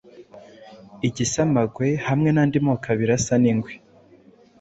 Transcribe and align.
igisamagwe 1.07 1.87
hamwe 2.07 2.29
n’andi 2.31 2.57
moko 2.65 2.87
abiri 2.93 3.13
asa 3.17 3.33
n’ingwe 3.41 3.71